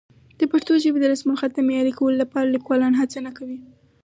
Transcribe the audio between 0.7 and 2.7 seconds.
ژبې د رسمالخط د معیاري کولو لپاره